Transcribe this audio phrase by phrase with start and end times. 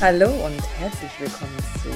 [0.00, 1.88] Hallo und herzlich willkommen zu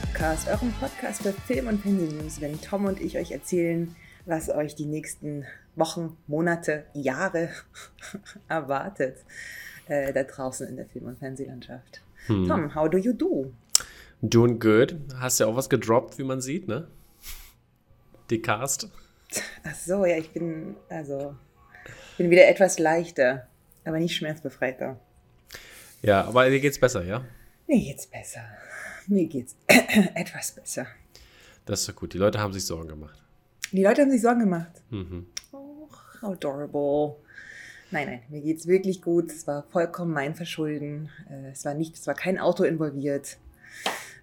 [0.00, 3.94] Podcast, eurem Podcast für Film und Fernsehnews, wenn Tom und ich euch erzählen,
[4.26, 5.44] was euch die nächsten
[5.76, 7.48] Wochen, Monate, Jahre
[8.48, 9.18] erwartet
[9.86, 12.02] äh, da draußen in der Film- und Fernsehlandschaft.
[12.26, 12.46] Hm.
[12.46, 13.52] Tom, how do you do?
[14.20, 14.96] Doing good.
[15.18, 16.88] Hast ja auch was gedroppt, wie man sieht, ne?
[18.30, 18.88] Die Cast.
[19.64, 21.34] Ach so, ja, ich bin, also,
[22.18, 23.48] bin wieder etwas leichter,
[23.84, 24.98] aber nicht schmerzbefreiter.
[26.02, 27.24] Ja, aber dir geht's besser, ja?
[27.66, 28.42] Mir geht's besser.
[29.06, 29.56] Mir geht's
[30.14, 30.86] etwas besser.
[31.64, 32.12] Das ist doch gut.
[32.12, 33.22] Die Leute haben sich Sorgen gemacht.
[33.70, 34.82] Die Leute haben sich Sorgen gemacht.
[34.90, 35.26] Mhm.
[35.52, 35.88] Oh,
[36.20, 37.16] how adorable.
[37.92, 39.30] Nein, nein, mir geht's wirklich gut.
[39.30, 41.10] Es war vollkommen mein Verschulden.
[41.30, 43.36] Äh, es war nicht, es war kein Auto involviert.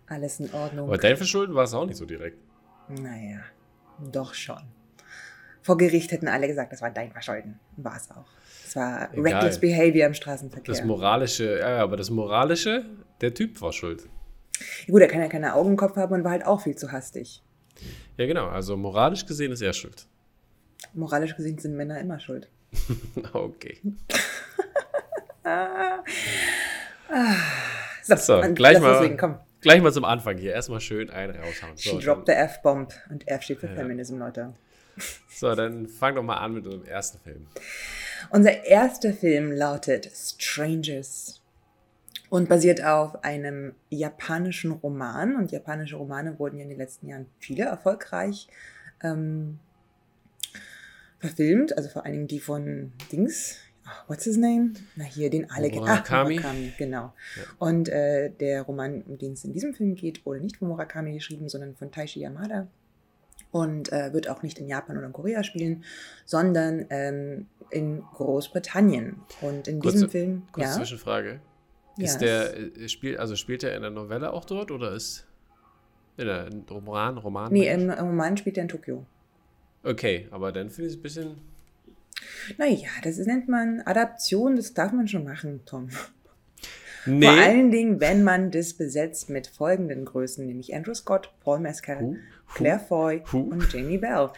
[0.08, 0.88] Alles in Ordnung.
[0.88, 2.38] Aber dein Verschulden war es auch nicht so direkt.
[2.90, 3.40] Naja,
[4.12, 4.64] doch schon.
[5.62, 7.60] Vor Gericht hätten alle gesagt, das war dein Verschulden.
[7.78, 8.26] War es auch.
[8.66, 9.34] Es war Egal.
[9.34, 10.74] reckless behavior im Straßenverkehr.
[10.74, 12.86] Das moralische, ja, aber das moralische,
[13.22, 14.08] der Typ war schuld.
[14.86, 16.76] Ja, gut, er kann ja keine Augen im Kopf haben und war halt auch viel
[16.76, 17.44] zu hastig.
[18.18, 18.48] Ja, genau.
[18.48, 20.06] Also moralisch gesehen ist er schuld.
[20.94, 22.50] Moralisch gesehen sind Männer immer schuld.
[23.34, 23.80] okay.
[28.04, 29.40] so, so gleich, mal, komm.
[29.62, 30.54] gleich mal zum Anfang hier.
[30.54, 31.76] Erstmal schön einen raushauen.
[31.76, 33.74] So, She dropped the F-Bomb und F steht für ja.
[33.74, 34.54] Feminism, Leute.
[35.40, 37.48] So, dann fang doch mal an mit unserem ersten Film.
[38.30, 41.42] Unser erster Film lautet Strangers
[42.30, 45.38] und basiert auf einem japanischen Roman.
[45.38, 48.50] Und japanische Romane wurden ja in den letzten Jahren viele erfolgreich
[49.02, 49.60] ähm,
[51.20, 51.78] verfilmt.
[51.78, 53.60] Also vor allen Dingen die von Dings.
[54.08, 54.74] what's his name?
[54.98, 55.86] Na hier, den alle kennen.
[55.86, 56.34] Murakami.
[56.36, 57.14] Murakami, genau.
[57.38, 57.44] Ja.
[57.60, 61.14] Und äh, der Roman, um den es in diesem Film geht, wurde nicht von Murakami
[61.14, 62.68] geschrieben, sondern von Taishi Yamada
[63.52, 65.84] und äh, wird auch nicht in Japan oder in Korea spielen,
[66.26, 69.18] sondern ähm, in Großbritannien.
[69.42, 70.44] Und in kurze, diesem Film.
[70.52, 71.40] Kurze ja, Zwischenfrage.
[71.98, 75.26] Ist ja, der, äh, spielt, also spielt er in der Novelle auch dort oder ist
[76.18, 77.52] in der Roman, Roman?
[77.52, 79.06] Nee, im Roman spielt er in Tokio.
[79.84, 81.36] Okay, aber dann finde ich es ein bisschen.
[82.58, 85.90] Naja, das nennt man Adaption, das darf man schon machen, Tom.
[87.06, 87.26] Nee.
[87.26, 92.02] Vor allen Dingen, wenn man das besetzt mit folgenden Größen, nämlich Andrew Scott, Paul Mescal,
[92.02, 92.16] huh,
[92.54, 93.50] Claire Foy huh.
[93.52, 94.30] und Jamie Bell.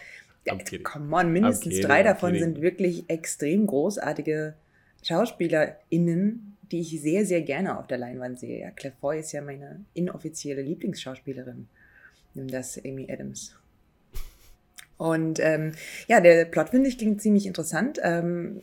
[0.84, 4.56] Come on, mindestens kidding, drei davon sind wirklich extrem großartige
[5.04, 8.60] SchauspielerInnen, die ich sehr, sehr gerne auf der Leinwand sehe.
[8.60, 11.68] Ja, Claire Foy ist ja meine inoffizielle Lieblingsschauspielerin.
[12.34, 13.56] Nimm das Amy Adams.
[14.98, 15.74] Und ähm,
[16.08, 18.00] ja, der Plot finde ich klingt ziemlich interessant.
[18.04, 18.62] Ähm,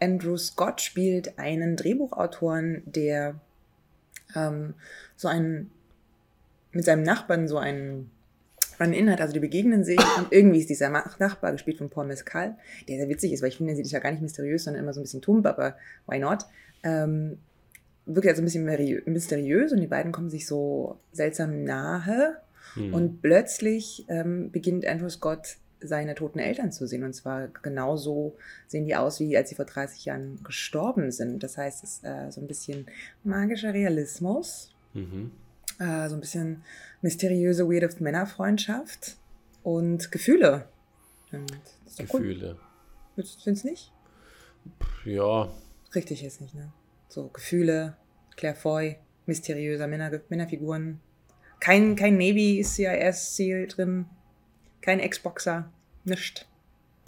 [0.00, 3.40] Andrew Scott spielt einen Drehbuchautoren, der
[4.34, 4.74] ähm,
[5.16, 5.70] so einen
[6.72, 8.10] mit seinem Nachbarn so einen
[8.80, 12.56] Run-In hat, also die begegnen sich und irgendwie ist dieser Nachbar, gespielt von Paul Mescal,
[12.88, 14.92] der sehr witzig ist, weil ich finde, er sieht ja gar nicht mysteriös, sondern immer
[14.92, 16.44] so ein bisschen tump, aber why not?
[16.82, 17.38] Ähm,
[18.06, 22.36] wirklich also ein bisschen mysteriös und die beiden kommen sich so seltsam nahe
[22.74, 22.94] hm.
[22.94, 27.04] und plötzlich ähm, beginnt Andrew Scott seine toten Eltern zu sehen.
[27.04, 31.42] Und zwar genauso sehen die aus, wie als sie vor 30 Jahren gestorben sind.
[31.42, 32.86] Das heißt, es ist äh, so ein bisschen
[33.24, 35.30] magischer Realismus, mhm.
[35.78, 36.64] Äh, so ein bisschen
[37.02, 39.16] mysteriöse, weirde Männerfreundschaft
[39.62, 40.68] und Gefühle.
[41.32, 41.52] Und
[41.96, 42.56] Gefühle.
[43.16, 43.24] Cool.
[43.42, 43.92] Findest du nicht?
[45.04, 45.50] Ja.
[45.94, 46.72] Richtig ist nicht, ne?
[47.08, 47.96] So Gefühle,
[48.36, 48.96] Claire Foy,
[49.26, 51.00] mysteriöser Männer, Männerfiguren.
[51.60, 54.06] Kein, kein Navy CIS-Ziel drin,
[54.80, 55.72] kein Xboxer,
[56.04, 56.46] nischt.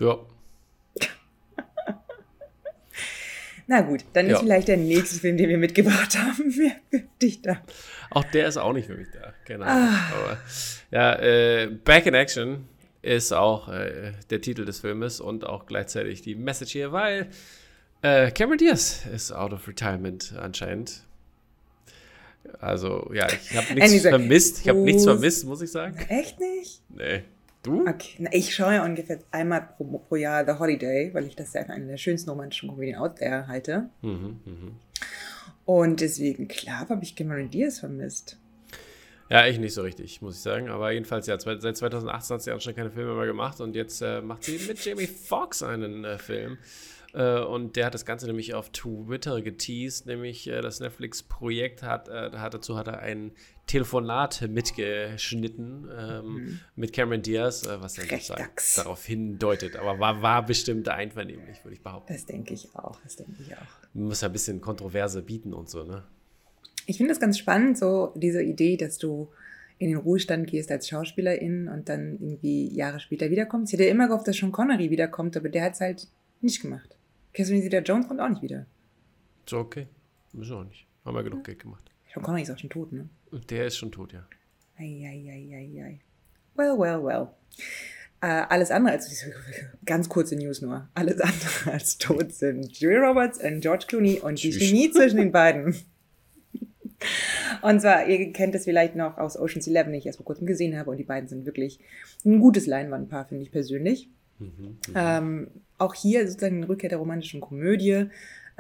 [0.01, 0.19] Ja.
[3.71, 4.39] Na gut, dann ist ja.
[4.41, 7.63] vielleicht der nächste Film, den wir mitgebracht haben, mehr für dich da.
[8.11, 9.65] Auch der ist auch nicht für mich da, genau.
[9.65, 10.11] Ah.
[10.13, 10.39] Aber,
[10.91, 12.67] ja, äh, Back in Action
[13.01, 17.29] ist auch äh, der Titel des Filmes und auch gleichzeitig die Message hier, weil
[18.03, 21.05] äh, Cameron Diaz ist out of retirement anscheinend.
[22.59, 24.63] Also, ja, ich habe nichts vermisst.
[24.63, 25.97] Ich habe nichts vermisst, muss ich sagen.
[26.09, 26.83] Echt nicht?
[26.89, 27.23] Nee.
[27.63, 27.83] Du?
[27.87, 28.15] Okay.
[28.19, 31.65] Na, ich schaue ja ungefähr einmal pro, pro, Jahr The Holiday, weil ich das ja
[31.65, 33.91] für eine der schönsten romantischen Komödien out there halte.
[34.01, 34.73] Mhm, mh.
[35.67, 38.39] Und deswegen, klar, habe ich Cameron Diaz vermisst.
[39.29, 40.71] Ja, ich nicht so richtig, muss ich sagen.
[40.71, 44.21] Aber jedenfalls, ja, seit 2018 hat sie anscheinend keine Filme mehr gemacht und jetzt äh,
[44.21, 46.59] macht sie mit Jamie Foxx einen äh, Film.
[47.13, 52.09] Äh, und der hat das Ganze nämlich auf Twitter geteased, nämlich äh, das Netflix-Projekt hat,
[52.09, 53.33] äh, hat, dazu hat er ein
[53.71, 56.61] Telefonat mitgeschnitten ähm, mhm.
[56.75, 58.09] mit Cameron Diaz, äh, was dann
[58.77, 59.77] darauf hindeutet.
[59.77, 62.13] Aber war, war bestimmt einvernehmlich, würde ich behaupten.
[62.13, 63.95] Das denke ich auch, das denke ich auch.
[63.95, 66.03] Man muss ja ein bisschen Kontroverse bieten und so, ne?
[66.87, 69.29] Ich finde das ganz spannend, so diese Idee, dass du
[69.79, 73.73] in den Ruhestand gehst als Schauspielerin und dann irgendwie Jahre später wiederkommst.
[73.73, 76.09] Ich hätte immer gehofft, dass Sean Connery wiederkommt, aber der hat es halt
[76.41, 76.97] nicht gemacht.
[77.33, 78.67] Catherine Zeta Jones kommt auch nicht wieder.
[79.47, 79.87] So, okay.
[80.33, 80.89] Müssen auch nicht.
[81.05, 81.89] Haben wir genug Geld gemacht.
[82.13, 83.09] Sean Connery ist auch schon tot, ne?
[83.33, 84.27] Der ist schon tot, ja.
[84.79, 86.01] Eieieiei.
[86.55, 87.29] Well, well, well.
[88.23, 89.11] Äh, alles andere als,
[89.87, 94.43] ganz kurze News nur, alles andere als tot sind Julia Roberts und George Clooney und
[94.43, 95.75] die Chemie zwischen den beiden.
[97.63, 100.47] Und zwar, ihr kennt es vielleicht noch aus Ocean's Eleven, die ich erst vor kurzem
[100.47, 100.91] gesehen habe.
[100.91, 101.81] Und die beiden sind wirklich
[102.27, 104.11] ein gutes Leinwandpaar, finde ich persönlich.
[104.39, 105.49] Mhm, mhm, ähm,
[105.79, 108.07] auch hier sozusagen eine Rückkehr der romantischen Komödie.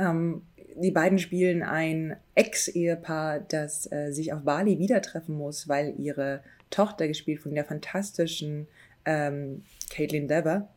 [0.00, 0.42] Ähm,
[0.76, 6.42] die beiden spielen ein Ex-Ehepaar, das äh, sich auf Bali wieder treffen muss, weil ihre
[6.70, 8.68] Tochter, gespielt von der fantastischen
[9.04, 10.68] ähm, Caitlin Dever,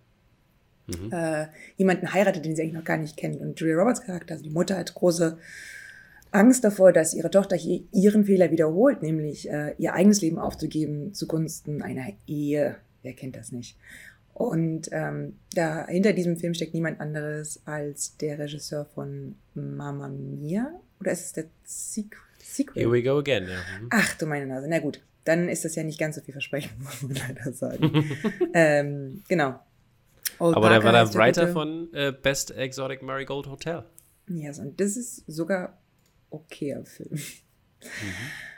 [0.88, 1.12] mhm.
[1.12, 1.48] äh,
[1.78, 3.40] jemanden heiratet, den sie eigentlich noch gar nicht kennt.
[3.40, 5.38] Und Julia Roberts Charakter, also die Mutter, hat große
[6.32, 11.82] Angst davor, dass ihre Tochter ihren Fehler wiederholt, nämlich äh, ihr eigenes Leben aufzugeben zugunsten
[11.82, 12.78] einer Ehe.
[13.04, 13.78] Wer kennt das nicht?
[14.34, 20.72] Und ähm, da hinter diesem Film steckt niemand anderes als der Regisseur von Mamma Mia.
[21.00, 22.20] Oder ist es der Sequel?
[22.74, 23.58] Here we go again, ja.
[23.80, 23.90] Mhm.
[23.92, 24.68] Ach du meine Nase.
[24.68, 28.06] Na gut, dann ist das ja nicht ganz so viel Versprechen, muss man leider sagen.
[28.54, 29.60] ähm, genau.
[30.40, 33.84] Old Aber der war der Writer von äh, Best Exotic Marigold Hotel.
[34.28, 35.78] Ja, yes, und das ist sogar
[36.30, 37.12] okayer Film.
[37.12, 38.53] Mhm.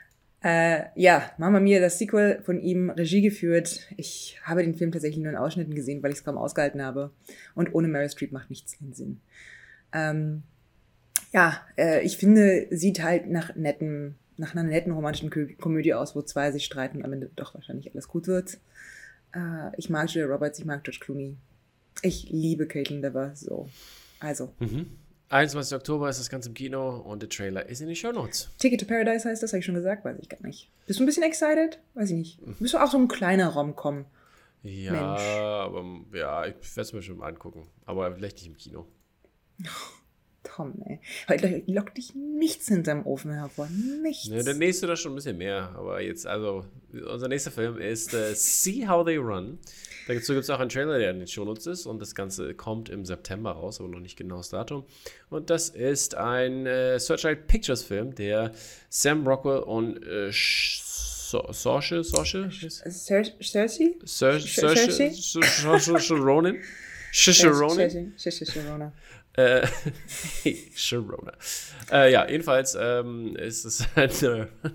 [0.45, 3.88] Äh, ja, Mama Mia, das Sequel von ihm, Regie geführt.
[3.97, 7.09] Ich habe den Film tatsächlich nur in Ausschnitten gesehen, weil ich es kaum ausgehalten habe.
[7.56, 9.21] Und ohne Meryl Streep macht nichts den Sinn.
[9.92, 10.44] Ähm,
[11.33, 16.21] ja, äh, ich finde, sieht halt nach netten, nach einer netten romantischen Komödie aus, wo
[16.21, 18.59] zwei sich streiten und am Ende doch wahrscheinlich alles gut wird.
[19.33, 21.38] Äh, ich mag Julia Roberts, ich mag George Clooney.
[22.03, 23.68] Ich liebe Caitlin Dever, so.
[24.19, 24.53] Also.
[24.59, 24.91] Mhm.
[25.30, 25.75] 21.
[25.75, 28.50] Oktober ist das Ganze im Kino und der Trailer ist in den Show Notes.
[28.60, 30.69] Ticket to Paradise heißt das, habe ich schon gesagt, weiß ich gar nicht.
[30.86, 31.80] Bist du ein bisschen excited?
[31.95, 32.39] Weiß ich nicht.
[32.60, 34.06] Bist du auch so ein kleiner Rom-Com?
[34.62, 35.22] Ja, Mensch.
[35.22, 35.83] aber
[36.13, 37.68] ja, ich werde es mir schon mal angucken.
[37.86, 38.88] Aber vielleicht nicht im Kino.
[40.45, 41.00] Tom, ey.
[41.27, 43.68] Heute lockt dich nichts hinterm Ofen hervor.
[44.01, 44.30] Nichts.
[44.30, 45.74] Ne, der nächste da schon ein bisschen mehr.
[45.75, 49.59] Aber jetzt, also, unser nächster Film ist uh, See How They Run.
[50.07, 51.86] Dazu gibt es auch einen Trailer, der in den Shownotes ist.
[51.86, 54.86] Und das Ganze kommt im September raus, aber noch nicht genau das Datum.
[55.30, 58.51] Und das ist ein äh, Searchlight Pictures Film, der
[58.89, 62.50] Sam Rockwell und äh, Saoirse, Saoirse?
[62.69, 63.33] Cersei?
[63.41, 65.12] Cersei?
[65.15, 66.57] Cersei Ronan?
[68.71, 68.91] Ronan?
[69.38, 69.68] Äh,
[70.76, 71.34] Sharona.
[71.92, 74.10] Äh, ja, jedenfalls ähm, ist es ein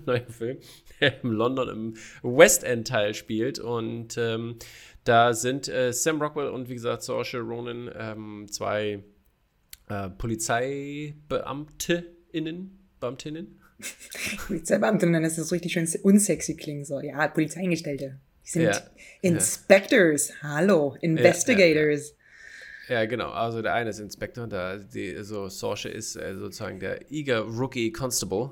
[0.05, 0.59] neuer Film,
[0.99, 4.57] der im London im West End Teil spielt und ähm,
[5.03, 9.03] da sind äh, Sam Rockwell und wie gesagt Saoirse Ronan ähm, zwei
[9.89, 13.59] äh, Polizeibeamtinnen, Beamtinnen.
[14.47, 16.99] Polizeibeamtinnen, das ist richtig schön unsexy klingen so.
[16.99, 18.19] Ja, Polizeiangestellte.
[18.45, 18.79] Die sind ja.
[19.21, 20.35] Inspectors, ja.
[20.43, 22.11] hallo, Investigators.
[22.11, 22.15] Ja,
[22.91, 23.29] ja, genau.
[23.29, 27.91] Also der eine ist Inspektor, da die, so Sorsche ist äh, sozusagen der eager Rookie
[27.91, 28.51] Constable.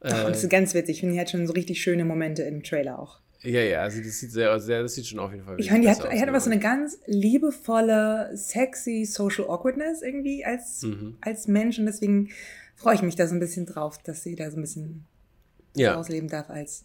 [0.00, 0.96] Äh, oh, das ist ganz witzig.
[0.96, 3.20] Ich finde, die hat schon so richtig schöne Momente im Trailer auch.
[3.42, 5.58] Ja, ja, also das sieht sehr, sehr das sieht schon auf jeden Fall.
[5.58, 10.44] Ich meine, die hat, aus, hat aber so eine ganz liebevolle, sexy Social Awkwardness irgendwie
[10.44, 11.16] als, mhm.
[11.20, 12.30] als Mensch und deswegen
[12.76, 15.06] freue ich mich da so ein bisschen drauf, dass sie da so ein bisschen
[15.74, 15.96] ja.
[15.96, 16.84] ausleben darf als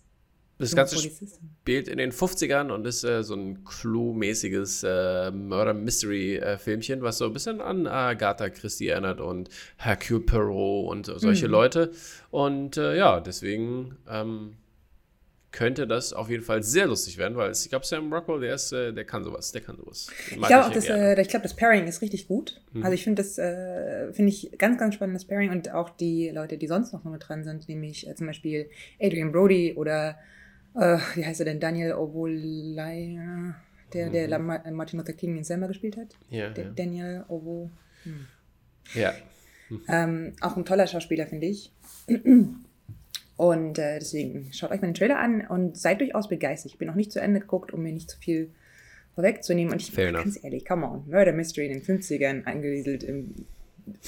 [0.58, 7.18] das Ganze spielt in den 50ern und ist äh, so ein Clue-mäßiges äh, Murder-Mystery-Filmchen, was
[7.18, 11.52] so ein bisschen an Agatha Christie erinnert und Hercule Perot und solche mhm.
[11.52, 11.92] Leute.
[12.32, 14.56] Und äh, ja, deswegen ähm,
[15.56, 18.74] könnte das auf jeden Fall sehr lustig werden, weil ich glaube, Sam Rockwell, der, ist,
[18.74, 20.08] äh, der kann sowas, der kann sowas.
[20.30, 22.62] ich glaube das, äh, ich glaube, das Pairing ist richtig gut.
[22.74, 22.84] Mhm.
[22.84, 26.58] Also ich finde das, äh, finde ich ganz, ganz spannendes Pairing und auch die Leute,
[26.58, 28.70] die sonst noch mit dran sind, nämlich äh, zum Beispiel
[29.02, 30.18] Adrian Brody oder
[30.76, 33.56] äh, wie heißt er denn, Daniel Obolaya,
[33.94, 34.76] der, der mhm.
[34.76, 36.16] Martin Luther King in Selma gespielt hat.
[36.30, 36.72] Ja, der, ja.
[36.72, 37.72] Daniel Ovo.
[38.04, 38.28] Hm.
[38.94, 39.14] Ja.
[39.88, 41.72] Ähm, auch ein toller Schauspieler, finde ich.
[43.38, 46.72] Und äh, deswegen schaut euch mal den Trailer an und seid durchaus begeistert.
[46.72, 48.52] Ich bin noch nicht zu Ende geguckt, um mir nicht zu viel
[49.16, 49.74] vorwegzunehmen.
[49.74, 53.46] Und ich bin ganz ehrlich, come on, Murder Mystery in den 50ern, angesiedelt im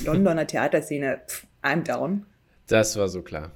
[0.06, 2.26] Londoner Theaterszene, pff, I'm down.
[2.68, 3.52] Das war so klar.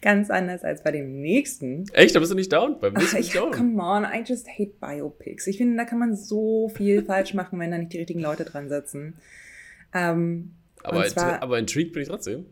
[0.00, 1.84] Ganz anders als bei dem nächsten.
[1.92, 2.14] Echt?
[2.14, 2.78] Da bist du nicht down?
[2.80, 3.52] Beim nächsten Ach, ich, down.
[3.52, 5.46] Come on, I just hate Biopics.
[5.46, 8.44] Ich finde, da kann man so viel falsch machen, wenn da nicht die richtigen Leute
[8.44, 9.18] dran sitzen.
[9.94, 12.46] Ähm, aber, zwar, aber intrigued bin ich trotzdem.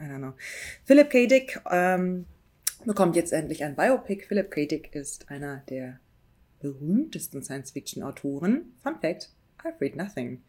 [0.00, 0.34] I don't know.
[0.84, 1.26] Philip K.
[1.26, 2.26] Dick ähm,
[2.84, 4.26] bekommt jetzt endlich ein Biopic.
[4.26, 4.66] Philip K.
[4.66, 6.00] Dick ist einer der
[6.60, 8.72] berühmtesten Science-Fiction-Autoren.
[8.82, 9.30] Fun Fact:
[9.62, 10.42] I've read nothing.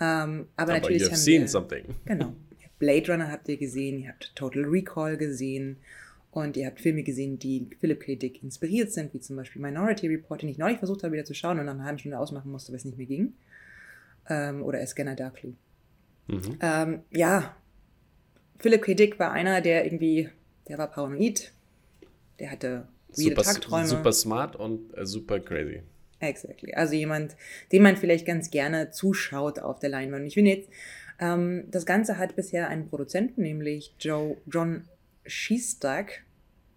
[0.00, 1.84] Ähm, aber, aber natürlich you've seen wir, something.
[2.04, 2.34] Genau.
[2.80, 5.76] Blade Runner habt ihr gesehen, ihr habt Total Recall gesehen
[6.32, 8.16] und ihr habt Filme gesehen, die Philip K.
[8.16, 11.34] Dick inspiriert sind, wie zum Beispiel Minority Report, den ich neulich versucht habe wieder zu
[11.34, 13.34] schauen und nach einer halben Stunde ausmachen musste, weil es nicht mehr ging.
[14.28, 15.54] Ähm, oder A Scanner Darkly.
[16.26, 16.58] Mhm.
[16.60, 17.54] Ähm, ja,
[18.58, 18.94] Philip K.
[18.94, 20.28] Dick war einer, der irgendwie,
[20.68, 21.52] der war paranoid,
[22.38, 23.86] der hatte super, Tagträume.
[23.86, 25.82] Super smart und äh, super crazy.
[26.20, 26.74] Exactly.
[26.74, 27.36] Also jemand,
[27.72, 30.26] dem man vielleicht ganz gerne zuschaut auf der Leinwand.
[30.26, 30.68] Ich finde jetzt,
[31.20, 34.88] ähm, das Ganze hat bisher einen Produzenten, nämlich Joe, John
[35.26, 36.24] Shestack,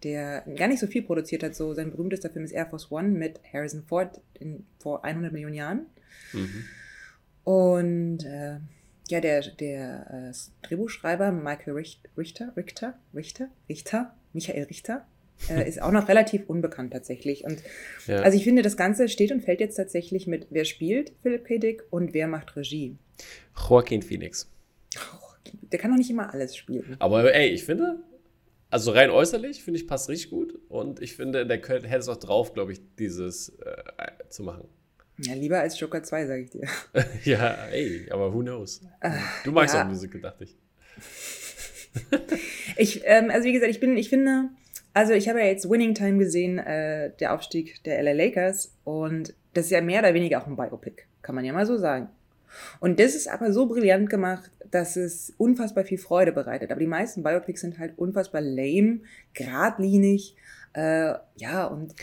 [0.02, 1.54] der gar nicht so viel produziert hat.
[1.54, 5.54] So sein berühmtester Film ist Air Force One mit Harrison Ford in, vor 100 Millionen
[5.54, 5.86] Jahren.
[6.32, 6.64] Mhm.
[7.44, 8.58] Und äh,
[9.08, 12.52] ja, der, der äh, Drehbuchschreiber Michael Richter, Richter,
[13.14, 15.06] Richter, Richter, Michael Richter,
[15.48, 17.44] äh, ist auch noch relativ unbekannt tatsächlich.
[17.44, 17.62] Und
[18.06, 18.16] ja.
[18.16, 21.58] also ich finde, das Ganze steht und fällt jetzt tatsächlich mit, wer spielt Philip K.
[21.58, 22.96] Dick und wer macht Regie.
[23.68, 24.50] Joaquin Phoenix.
[25.70, 26.96] Der kann doch nicht immer alles spielen.
[26.98, 27.98] Aber ey, ich finde,
[28.70, 30.58] also rein äußerlich, finde ich, passt richtig gut.
[30.68, 34.68] Und ich finde, der könnte, hätte es auch drauf, glaube ich, dieses äh, zu machen.
[35.18, 36.66] Ja, lieber als Joker 2, sage ich dir.
[37.24, 38.80] ja, ey, aber who knows?
[39.44, 39.84] Du magst ja.
[39.84, 40.56] auch Musical, dachte ich.
[42.76, 44.50] ich, ähm, also wie gesagt, ich bin, ich finde,
[44.94, 49.34] also ich habe ja jetzt Winning Time gesehen, äh, der Aufstieg der LA Lakers und
[49.52, 52.08] das ist ja mehr oder weniger auch ein Biopic, kann man ja mal so sagen.
[52.80, 56.70] Und das ist aber so brillant gemacht, dass es unfassbar viel Freude bereitet.
[56.70, 59.00] Aber die meisten Biopics sind halt unfassbar lame,
[59.32, 60.36] geradlinig,
[60.72, 61.94] äh, ja, und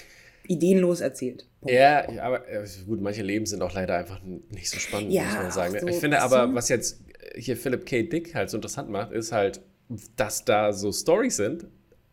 [0.48, 1.48] ideenlos erzählt.
[1.62, 1.74] Punkt.
[1.74, 2.44] Ja, aber
[2.86, 5.80] gut, manche Leben sind auch leider einfach nicht so spannend, ja, muss man sagen.
[5.80, 7.02] So ich finde aber, was jetzt
[7.36, 8.04] hier Philip K.
[8.04, 9.62] Dick halt so interessant macht, ist halt,
[10.16, 11.68] dass da so Stories sind,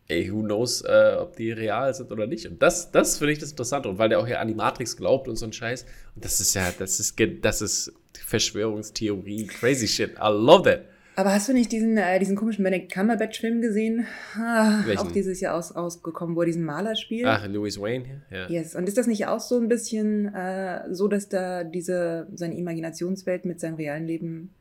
[0.09, 2.45] ey, who knows, äh, ob die real sind oder nicht.
[2.47, 3.87] Und das, das finde ich das Interessante.
[3.87, 5.85] Und weil der auch hier an die Matrix glaubt und so ein Scheiß.
[6.15, 7.93] Und das ist ja, das ist, das ist
[8.25, 10.11] Verschwörungstheorie, crazy shit.
[10.13, 10.81] I love that.
[11.15, 14.07] Aber hast du nicht diesen, äh, diesen komischen Benedict Cumberbatch-Film gesehen?
[14.35, 17.25] Ah, auch dieses Jahr aus, ausgekommen, wo er diesen Maler spielt.
[17.25, 18.47] Ach, Louis Wayne, ja.
[18.47, 18.73] Yes.
[18.73, 23.43] Und ist das nicht auch so ein bisschen äh, so, dass da diese, seine Imaginationswelt
[23.43, 24.53] mit seinem realen Leben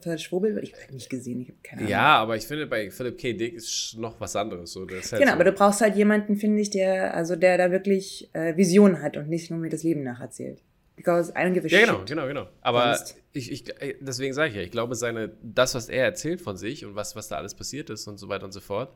[0.00, 0.64] verschwurbelt wird?
[0.64, 1.90] Ich habe nicht gesehen, ich habe keine Ahnung.
[1.90, 3.32] Ja, aber ich finde, bei Philip K.
[3.32, 4.72] Dick ist noch was anderes.
[4.72, 7.70] So, halt genau, so aber du brauchst halt jemanden, finde ich, der, also der da
[7.70, 10.62] wirklich äh, Visionen hat und nicht nur mir das Leben nacherzählt.
[10.96, 12.48] Because I don't give a ja, genau, genau, genau.
[12.60, 12.98] Aber
[13.32, 13.64] ich, ich,
[14.00, 17.16] deswegen sage ich ja, ich glaube, seine, das, was er erzählt von sich und was,
[17.16, 18.94] was da alles passiert ist und so weiter und so fort,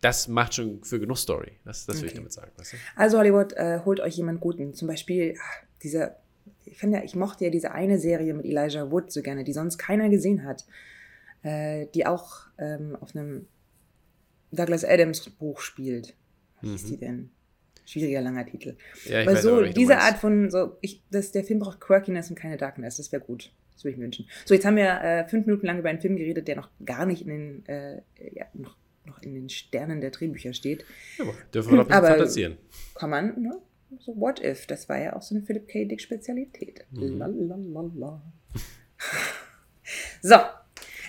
[0.00, 1.52] das macht schon für genug Story.
[1.64, 2.08] Das, das will okay.
[2.08, 2.52] ich damit sagen.
[2.56, 2.76] Weißt du?
[2.96, 4.74] Also Hollywood, äh, holt euch jemand Guten.
[4.74, 6.16] Zum Beispiel ach, dieser,
[6.64, 9.52] ich finde ja, ich mochte ja diese eine Serie mit Elijah Wood so gerne, die
[9.52, 10.64] sonst keiner gesehen hat.
[11.42, 13.46] Äh, die auch ähm, auf einem
[14.50, 16.14] Douglas Adams Buch spielt.
[16.60, 16.72] Wie mhm.
[16.72, 17.30] hieß die denn?
[17.84, 18.76] Schwieriger langer Titel.
[19.04, 22.28] Ja, ich Aber so, auch, diese Art von, so, ich, das, der Film braucht Quirkiness
[22.28, 23.52] und keine Darkness, das wäre gut.
[23.72, 24.28] Das würde ich mir wünschen.
[24.44, 27.06] So, jetzt haben wir äh, fünf Minuten lang über einen Film geredet, der noch gar
[27.06, 28.02] nicht in den, äh,
[28.32, 28.76] ja, noch,
[29.06, 30.84] noch in den Sternen der Drehbücher steht.
[31.18, 32.56] Ja, aber dürfen wir noch ein bisschen fantasieren.
[32.96, 33.58] Kann man, ne?
[34.00, 35.86] So, What If, das war ja auch so eine Philip K.
[35.86, 36.84] Dick-Spezialität.
[36.90, 37.20] Mhm.
[40.22, 40.34] so,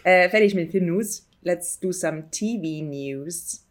[0.03, 1.27] äh, fertig mit Film News.
[1.41, 3.65] Let's do some TV News.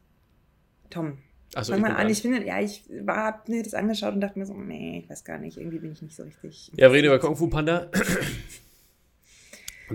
[0.91, 1.19] Tom,
[1.55, 2.09] also Fang mal an.
[2.09, 5.25] Ich finde, ja, ich war, mir das angeschaut und dachte mir so, nee, ich weiß
[5.25, 6.71] gar nicht, irgendwie bin ich nicht so richtig.
[6.77, 7.91] Ja, wir reden über Kung Fu Panda.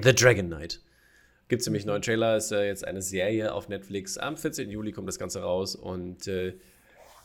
[0.01, 0.81] The Dragon Knight.
[1.49, 4.17] Gibt es nämlich einen neuen Trailer, ist äh, jetzt eine Serie auf Netflix.
[4.17, 4.71] Am 14.
[4.71, 6.55] Juli kommt das Ganze raus und äh,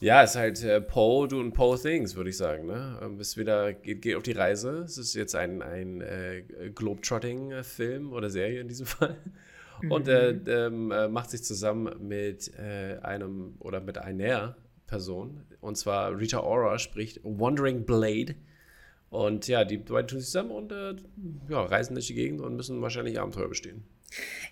[0.00, 2.66] ja, ist halt äh, Poe doing Poe Things, würde ich sagen.
[2.66, 2.98] Ne?
[3.02, 4.82] Ähm, ist wieder, geht, geht auf die Reise.
[4.84, 6.42] Es ist jetzt ein, ein äh,
[6.74, 9.16] Globetrotting-Film oder Serie in diesem Fall.
[9.88, 10.44] Und er mhm.
[10.46, 15.42] ähm, äh, macht sich zusammen mit äh, einem oder mit einer Person.
[15.60, 18.34] Und zwar Rita Ora spricht Wandering Blade.
[19.10, 20.96] Und ja, die beiden tun sich zusammen und äh,
[21.48, 23.84] ja, reisen durch die Gegend und müssen wahrscheinlich Abenteuer bestehen.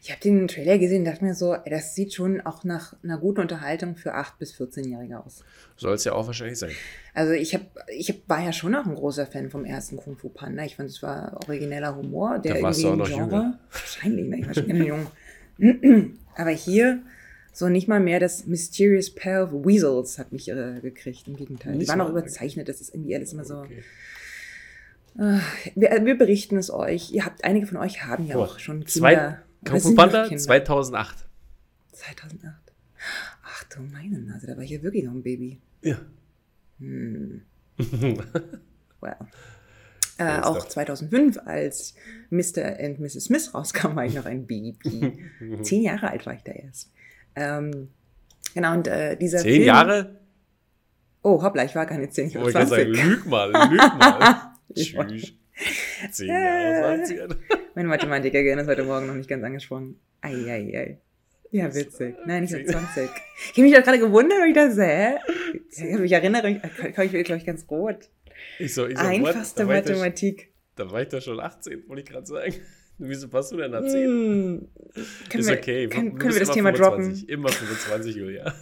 [0.02, 3.18] Ich habe den Trailer gesehen und dachte mir so, das sieht schon auch nach einer
[3.18, 5.42] guten Unterhaltung für 8- bis 14-Jährige aus.
[5.76, 6.70] Soll es ja auch wahrscheinlich sein.
[7.14, 10.16] Also ich, hab, ich hab, war ja schon auch ein großer Fan vom ersten Kung
[10.16, 10.64] Fu Panda.
[10.64, 12.38] Ich fand, es war origineller Humor.
[12.38, 13.58] Der da warst du auch noch Genre, jünger.
[13.70, 14.38] Wahrscheinlich, ne?
[14.38, 15.06] ich war schon immer jung.
[16.36, 17.02] Aber hier
[17.52, 21.26] so nicht mal mehr das Mysterious Pair of Weasels hat mich äh, gekriegt.
[21.26, 21.72] Im Gegenteil.
[21.72, 22.68] Nicht Die waren auch überzeichnet.
[22.68, 23.60] Das ist irgendwie alles immer so...
[23.60, 23.82] Okay.
[25.18, 25.38] Uh,
[25.74, 27.10] wir, wir, berichten es euch.
[27.10, 29.40] Ihr habt, einige von euch haben ja oh, auch schon Kinder.
[29.66, 31.26] Kung Fu Panda 2008.
[31.92, 32.54] 2008.
[33.44, 35.60] Ach du meine Nase, da war ich ja wirklich noch ein Baby.
[35.82, 35.98] Ja.
[36.78, 37.42] Hm.
[39.00, 39.16] well.
[40.18, 41.94] Äh, auch 2005, als
[42.30, 42.78] Mr.
[42.80, 43.24] and Mrs.
[43.24, 45.18] Smith rauskam, war ich noch ein Baby.
[45.62, 46.90] Zehn Jahre alt war ich da erst.
[47.34, 47.88] Ähm,
[48.54, 50.20] genau, und äh, dieser Zehn Film, Jahre?
[51.22, 52.70] Oh, hoppla, ich war keine zehn, ich war oh, 20.
[52.70, 54.52] Sagen, lüg mal, lüg mal.
[54.74, 55.34] Tschüss.
[56.12, 57.18] Zehn Jahre, sagt sie.
[57.76, 60.00] Mein Mathematiker ist heute Morgen noch nicht ganz angesprochen.
[60.22, 60.72] Eieiei.
[60.72, 60.98] Ei, ei.
[61.50, 62.16] Ja, witzig.
[62.24, 63.04] Nein, ich bin 20.
[63.04, 65.18] Ich habe mich doch gerade gewundert, weil ich das hä?
[66.02, 68.08] Ich erinnere mich, ich bin, glaube ich, ganz rot.
[68.58, 70.54] Ich so, ich so, Einfachste da Mathematik.
[70.74, 72.54] Da war ich doch schon 18, wollte ich gerade sagen.
[72.98, 74.54] Wieso passt du denn erzählen?
[74.54, 75.86] Mm, ist wir, okay.
[75.88, 77.26] Können, können wir das Thema 25.
[77.26, 77.28] droppen?
[77.28, 78.54] Immer 25, Julia.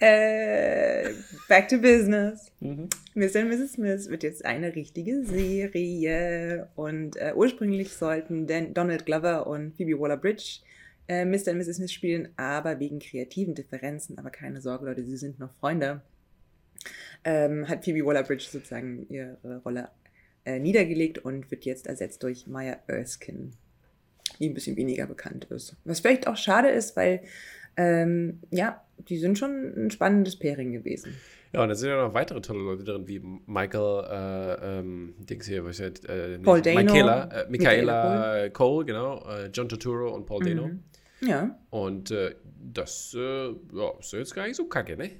[0.00, 1.10] Äh,
[1.48, 2.50] back to business.
[2.60, 2.88] Mhm.
[3.14, 3.40] Mr.
[3.42, 3.72] und Mrs.
[3.74, 6.68] Smith wird jetzt eine richtige Serie.
[6.74, 10.60] Und äh, ursprünglich sollten Dan Donald Glover und Phoebe Waller-Bridge
[11.10, 11.50] äh, Mr.
[11.50, 11.76] und Mrs.
[11.76, 16.02] Smith spielen, aber wegen kreativen Differenzen, aber keine Sorge, Leute, sie sind noch Freunde,
[17.24, 19.88] ähm, hat Phoebe Waller-Bridge sozusagen ihre Rolle
[20.44, 23.50] äh, niedergelegt und wird jetzt ersetzt durch Maya Erskine,
[24.38, 25.74] die ein bisschen weniger bekannt ist.
[25.84, 27.22] Was vielleicht auch schade ist, weil
[27.76, 31.14] ähm, ja, die sind schon ein spannendes Pairing gewesen.
[31.52, 35.46] Ja, und da sind ja noch weitere tolle Leute drin, wie Michael, äh, ähm, Dings
[35.46, 36.80] hier, was ich äh, Paul Dano.
[36.80, 38.50] Michaela, äh, Michaela Cole.
[38.50, 38.84] Cole.
[38.86, 40.46] genau, äh, John Turturro und Paul mhm.
[40.46, 40.70] Dano.
[41.22, 41.58] Ja.
[41.70, 42.34] Und äh,
[42.72, 45.10] das äh, ja, ist jetzt gar nicht so kacke, ne?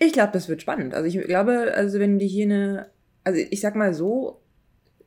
[0.00, 0.94] Ich glaube, das wird spannend.
[0.94, 2.86] Also ich glaube, also wenn die hier eine,
[3.22, 4.40] also ich sag mal so,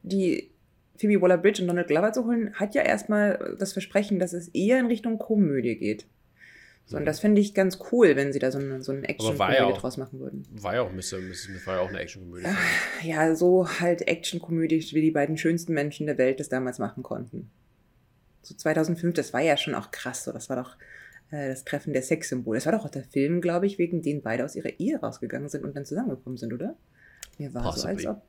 [0.03, 0.51] die
[0.97, 4.79] Phoebe Waller-Bridge und Donald Glover zu holen, hat ja erstmal das Versprechen, dass es eher
[4.79, 6.05] in Richtung Komödie geht.
[6.91, 7.05] So, und mhm.
[7.05, 10.19] das finde ich ganz cool, wenn sie da so eine, so Action-Komödie ja draus machen
[10.19, 10.45] würden.
[10.51, 11.19] War ja auch Mr.
[11.19, 11.43] Mrs.
[11.43, 12.49] Smith war ja auch eine Action-Komödie.
[13.01, 17.49] Ja, so halt Action-Komödie, wie die beiden schönsten Menschen der Welt das damals machen konnten.
[18.41, 20.25] So 2005, das war ja schon auch krass.
[20.25, 20.75] So, das war doch
[21.31, 22.57] äh, das Treffen der Sexsymbole.
[22.57, 25.47] Das war doch auch der Film, glaube ich, wegen den beide aus ihrer Ehe rausgegangen
[25.47, 26.75] sind und dann zusammengekommen sind, oder?
[27.37, 28.03] Mir war Possibly.
[28.03, 28.23] so, als ob.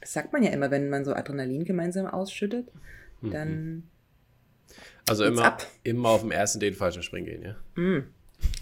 [0.00, 2.68] Das sagt man ja immer, wenn man so Adrenalin gemeinsam ausschüttet,
[3.20, 3.30] mhm.
[3.32, 3.82] dann.
[5.08, 7.56] Also immer, immer auf dem ersten Date falsch springen gehen, ja?
[7.74, 8.06] Mhm.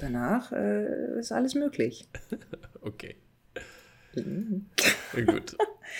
[0.00, 2.06] Danach äh, ist alles möglich.
[2.80, 3.16] okay.
[4.14, 4.66] Mhm.
[5.26, 5.56] Gut.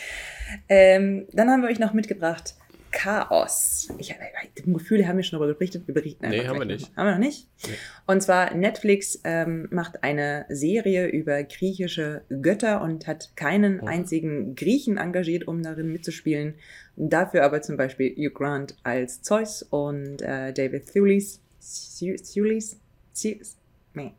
[0.69, 2.55] ähm, dann haben wir euch noch mitgebracht
[2.95, 3.89] Chaos.
[3.99, 4.21] Ich habe
[4.55, 5.87] das Gefühl, wir haben ja schon darüber berichtet.
[5.89, 6.39] Wir berichten einfach.
[6.39, 6.97] Nee, haben wir nicht.
[6.97, 7.49] Haben wir noch nicht?
[7.67, 7.75] Nee.
[8.07, 13.87] Und zwar Netflix ähm, macht eine Serie über griechische Götter und hat keinen oh.
[13.87, 16.55] einzigen Griechen engagiert, um darin mitzuspielen.
[16.97, 22.77] Dafür aber zum Beispiel Hugh Grant als Zeus und äh, David Thulis, Thulis,
[23.15, 23.57] Thulis
[23.95, 24.13] nee,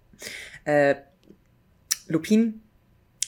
[0.66, 0.96] äh,
[2.08, 2.62] Lupin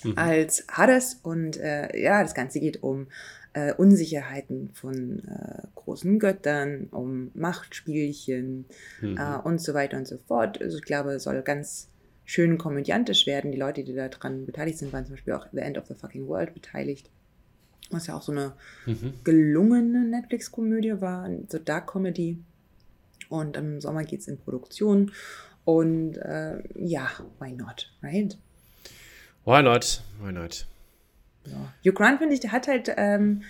[0.03, 0.13] mhm.
[0.17, 1.19] als Hades.
[1.23, 3.07] Und äh, ja, das Ganze geht um
[3.53, 8.65] äh, Unsicherheiten von äh, großen Göttern, um Machtspielchen
[9.01, 9.17] mhm.
[9.17, 10.61] äh, und so weiter und so fort.
[10.61, 11.87] Also ich glaube, es soll ganz
[12.25, 13.51] schön komödiantisch werden.
[13.51, 16.27] Die Leute, die daran beteiligt sind, waren zum Beispiel auch The End of the Fucking
[16.27, 17.09] World beteiligt.
[17.91, 18.53] Was ja auch so eine
[18.85, 19.13] mhm.
[19.23, 22.37] gelungene Netflix-Komödie war, so Dark Comedy.
[23.29, 25.11] Und im Sommer geht es in Produktion.
[25.65, 28.37] Und äh, ja, why not, right?
[29.45, 30.01] Why not?
[30.21, 30.65] Why not?
[31.45, 31.73] Ja.
[31.85, 33.43] Hugh Grant, finde ich, der hat halt ähm,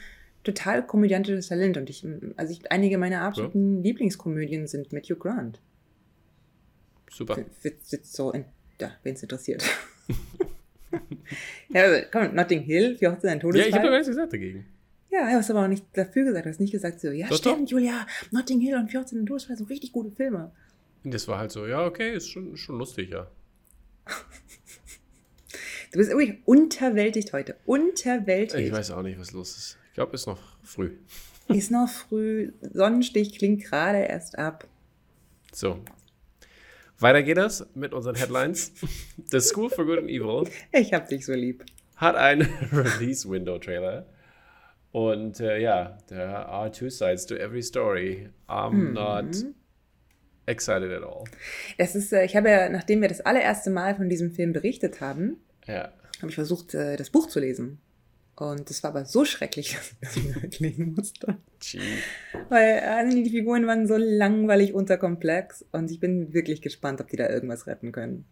[0.44, 1.78] total komödiantisches Talent.
[1.78, 2.06] Und ich,
[2.38, 3.84] also ich, einige meiner absoluten ja.
[3.84, 5.60] Lieblingskomödien sind mit Hugh Grant.
[7.12, 7.38] Super.
[7.60, 8.46] Sitzt so in,
[8.80, 9.64] ja, wen es interessiert.
[11.70, 13.64] ja, also, komm, Notting Hill, wie Hochzeit ein Todesfall.
[13.64, 14.66] Ja, ich habe doch gar nichts gesagt dagegen.
[15.10, 16.46] Ja, du hast aber auch nicht dafür gesagt.
[16.46, 17.72] Du hast nicht gesagt so, ja, doch, stimmt, doch.
[17.72, 20.52] Julia, Notting Hill und 14 Todesfall sind richtig gute Filme.
[21.04, 23.28] Das war halt so, ja, okay, ist schon, schon lustig, ja.
[25.92, 27.56] Du bist irgendwie unterwältigt heute.
[27.66, 28.62] Unterwältigt.
[28.62, 29.78] Ich weiß auch nicht, was los ist.
[29.88, 30.92] Ich glaube, ist noch früh.
[31.48, 32.52] Ist noch früh.
[32.62, 34.68] Sonnenstich klingt gerade erst ab.
[35.54, 35.80] So.
[37.00, 38.72] Weiter geht es mit unseren Headlines.
[39.26, 40.50] The School for Good and Evil.
[40.72, 41.64] Ich hab dich so lieb.
[41.96, 44.06] Hat einen Release-Window-Trailer.
[44.92, 48.30] Und äh, ja, there are two sides to every story.
[48.48, 48.94] I'm mhm.
[48.94, 49.36] not
[50.48, 51.26] excited at all.
[51.78, 55.02] Das ist, äh, ich habe ja, nachdem wir das allererste Mal von diesem Film berichtet
[55.02, 55.92] haben, ja.
[56.20, 57.80] Habe ich versucht, äh, das Buch zu lesen.
[58.38, 61.38] Und das war aber so schrecklich, dass ich weglegen musste.
[61.60, 61.82] Gee.
[62.50, 67.18] Weil also die Figuren waren so langweilig unterkomplex und ich bin wirklich gespannt, ob die
[67.18, 68.26] da irgendwas retten können.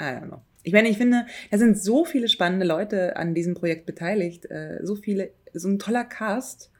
[0.00, 0.42] I don't know.
[0.62, 4.78] Ich meine, ich finde, da sind so viele spannende Leute an diesem Projekt beteiligt, äh,
[4.82, 6.70] so viele, so ein toller Cast,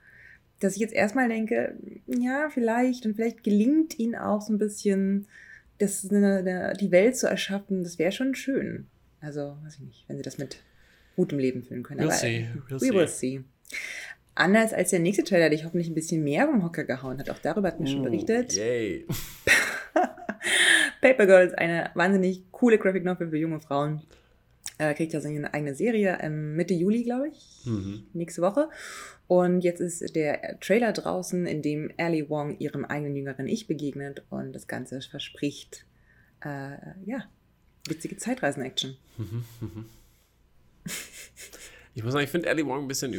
[0.61, 5.27] dass ich jetzt erstmal denke, ja, vielleicht und vielleicht gelingt ihnen auch so ein bisschen,
[5.79, 7.83] das eine, eine, die Welt zu erschaffen.
[7.83, 8.87] Das wäre schon schön.
[9.21, 10.59] Also, weiß ich nicht, wenn sie das mit
[11.17, 12.01] gutem Leben füllen können.
[12.01, 12.49] We'll Aber, see.
[12.69, 13.43] We'll we will see.
[14.35, 17.31] Anders als der nächste Trailer, der dich hoffentlich ein bisschen mehr vom Hocker gehauen hat.
[17.31, 18.55] Auch darüber hatten wir schon berichtet.
[18.55, 19.07] Yay.
[21.01, 24.03] Paper Girls, eine wahnsinnig coole Graphic Novel für junge Frauen.
[24.79, 27.63] Äh, kriegt ja seine eigene Serie ähm, Mitte Juli, glaube ich.
[27.65, 28.07] Mhm.
[28.13, 28.69] Nächste Woche.
[29.29, 34.25] Und jetzt ist der Trailer draußen, in dem Ali Wong ihrem eigenen jüngeren Ich begegnet
[34.31, 35.87] und das Ganze verspricht,
[36.45, 37.25] äh, ja,
[37.87, 38.97] witzige Zeitreisen-Action.
[39.17, 39.85] Mhm, mhm.
[41.95, 43.15] Ich muss sagen, ich finde Ellie Wong ein bisschen.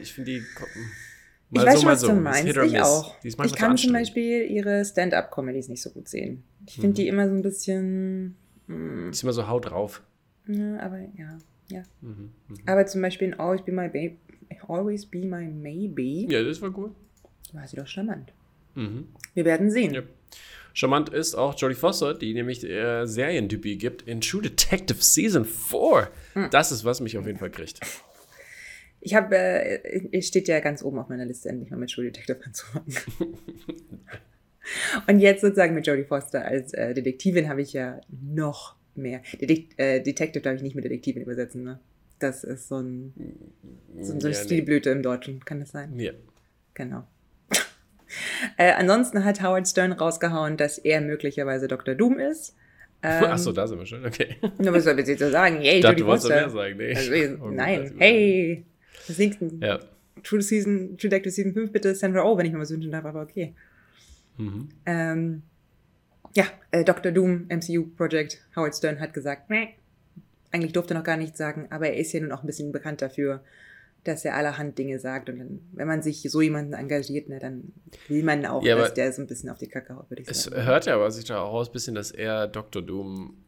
[0.00, 0.36] Ich finde die.
[0.38, 2.08] ich weiß so, schon, was so.
[2.08, 2.44] du meinst.
[2.44, 3.14] Ich auch.
[3.22, 6.42] Ich kann zum Beispiel ihre Stand-up-Comedies nicht so gut sehen.
[6.66, 6.94] Ich finde mhm.
[6.94, 8.36] die immer so ein bisschen.
[8.66, 8.76] Mh.
[8.76, 9.10] Hm.
[9.10, 10.02] ist immer so Haut drauf.
[10.48, 11.38] Ja, aber ja.
[11.68, 11.82] ja.
[12.00, 12.56] Mhm, mh.
[12.66, 14.18] Aber zum Beispiel in Always Be My Baby.
[14.66, 16.32] Always Be My Maybe.
[16.32, 16.94] Ja, das war gut.
[17.52, 18.32] war sie doch charmant.
[18.74, 19.08] Mhm.
[19.34, 19.94] Wir werden sehen.
[19.94, 20.02] Ja.
[20.72, 26.10] Charmant ist auch Jodie Foster, die nämlich äh, Seriendebüt gibt in True Detective Season 4.
[26.34, 26.50] Mhm.
[26.50, 27.80] Das ist, was mich auf jeden Fall kriegt.
[29.00, 32.04] Ich habe, äh, es steht ja ganz oben auf meiner Liste, endlich mal mit True
[32.04, 32.94] Detective anzufangen.
[35.06, 39.20] Und jetzt sozusagen mit Jodie Foster als äh, Detektivin habe ich ja noch mehr.
[39.40, 41.80] Detekt äh, Detective darf ich nicht mit Detektivin übersetzen, ne?
[42.18, 43.12] Das ist so, ein,
[44.00, 44.96] so, so eine ja, Stilblüte nee.
[44.96, 45.98] im Deutschen, kann das sein?
[45.98, 46.12] Ja.
[46.72, 47.04] Genau.
[48.56, 51.94] äh, ansonsten hat Howard Stern rausgehauen, dass er möglicherweise Dr.
[51.94, 52.56] Doom ist.
[53.06, 54.36] Ähm, Achso, da sind wir schon, okay.
[54.58, 55.60] Na, was soll ich jetzt sagen?
[55.60, 56.30] Yay, Jodie Foster.
[56.30, 56.94] Mehr sagen, nee.
[56.94, 57.12] Also,
[57.44, 58.64] oh, nein, hey,
[59.06, 59.50] das nächste.
[59.60, 59.78] Ja.
[60.22, 63.04] True Season, True Detective Season 5 bitte Sandra Oh, wenn ich mir was wünschen darf,
[63.04, 63.54] aber okay.
[64.38, 64.68] Mhm.
[64.86, 65.42] Ähm,
[66.34, 67.12] ja, äh, Dr.
[67.12, 69.68] Doom, MCU Project, Howard Stern hat gesagt, Meh.
[70.50, 72.72] eigentlich durfte er noch gar nichts sagen, aber er ist ja nun auch ein bisschen
[72.72, 73.42] bekannt dafür,
[74.04, 75.28] dass er allerhand Dinge sagt.
[75.28, 77.72] Und dann, wenn man sich so jemanden engagiert, ne, dann
[78.08, 80.28] will man auch, ja, dass der so ein bisschen auf die Kacke haut, würde ich
[80.28, 80.56] sagen.
[80.56, 82.82] Es hört ja aber sich da auch aus, bisschen, dass er Dr.
[82.82, 83.38] Doom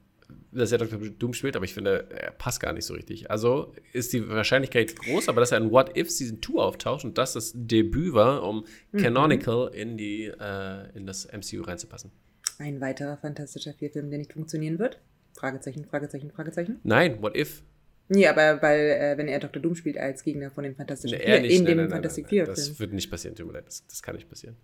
[0.53, 0.99] dass er Dr.
[0.99, 3.31] Doom spielt, aber ich finde, er passt gar nicht so richtig.
[3.31, 7.19] Also ist die Wahrscheinlichkeit groß, aber dass er in What If Season 2 auftaucht und
[7.19, 8.99] das das Debüt war, um mhm.
[8.99, 12.11] Canonical in, die, äh, in das MCU reinzupassen.
[12.59, 14.99] Ein weiterer fantastischer Vierfilm, der nicht funktionieren wird?
[15.37, 16.81] Fragezeichen, Fragezeichen, Fragezeichen.
[16.83, 17.63] Nein, What If?
[18.09, 19.61] Nee, aber weil, äh, wenn er Dr.
[19.61, 22.45] Doom spielt als Gegner von den Fantastischen Vier, in dem nein, Fantastic Vier.
[22.45, 23.67] Das wird nicht passieren, tut mir leid.
[23.67, 24.57] Das, das, kann nicht passieren.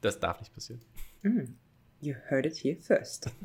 [0.00, 0.80] Das darf nicht passieren.
[1.22, 1.44] Mm.
[2.00, 3.30] You heard it here first.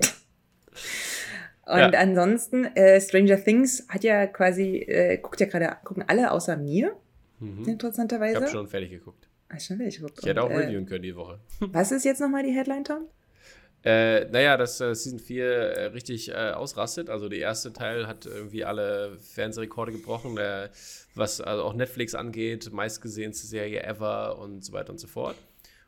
[1.66, 2.00] Und ja.
[2.00, 6.96] ansonsten, äh, Stranger Things hat ja quasi, äh, guckt ja gerade, gucken alle außer mir,
[7.40, 7.66] mhm.
[7.66, 8.34] interessanterweise.
[8.34, 9.28] Ich habe schon fertig geguckt.
[9.48, 10.20] Ah, schon fertig geguckt.
[10.22, 11.40] Ich hätte auch äh, reviewen können die Woche.
[11.60, 13.08] Was ist jetzt nochmal die Headline, Tom?
[13.84, 17.10] Äh, naja, dass äh, Season 4 äh, richtig äh, ausrastet.
[17.10, 20.70] Also der erste Teil hat irgendwie alle Fernsehrekorde gebrochen, äh,
[21.16, 25.36] was also auch Netflix angeht, meistgesehenste Serie ever und so weiter und so fort.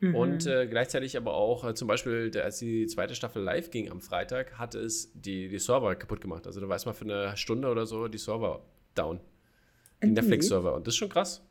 [0.00, 0.14] Mhm.
[0.16, 4.00] Und äh, gleichzeitig aber auch zum Beispiel, der, als die zweite Staffel live ging am
[4.00, 6.48] Freitag, hat es die, die Server kaputt gemacht.
[6.48, 8.64] Also da weiß man für eine Stunde oder so die Server
[8.96, 9.20] down.
[10.02, 10.74] Die Netflix-Server.
[10.74, 11.42] Und das ist schon krass.